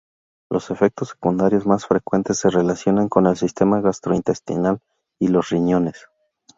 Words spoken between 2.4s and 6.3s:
relacionan con el sistema gastrointestinal y los riñones.